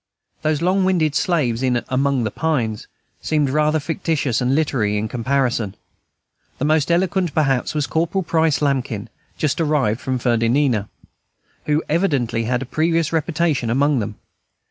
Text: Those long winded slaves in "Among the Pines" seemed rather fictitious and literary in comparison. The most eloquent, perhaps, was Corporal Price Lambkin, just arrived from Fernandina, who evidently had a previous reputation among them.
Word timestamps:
Those 0.41 0.63
long 0.63 0.83
winded 0.83 1.13
slaves 1.13 1.61
in 1.61 1.85
"Among 1.87 2.23
the 2.23 2.31
Pines" 2.31 2.87
seemed 3.21 3.51
rather 3.51 3.79
fictitious 3.79 4.41
and 4.41 4.55
literary 4.55 4.97
in 4.97 5.07
comparison. 5.07 5.75
The 6.57 6.65
most 6.65 6.89
eloquent, 6.91 7.35
perhaps, 7.35 7.75
was 7.75 7.85
Corporal 7.85 8.23
Price 8.23 8.63
Lambkin, 8.63 9.09
just 9.37 9.61
arrived 9.61 10.01
from 10.01 10.17
Fernandina, 10.17 10.89
who 11.67 11.83
evidently 11.87 12.45
had 12.45 12.63
a 12.63 12.65
previous 12.65 13.13
reputation 13.13 13.69
among 13.69 13.99
them. 13.99 14.15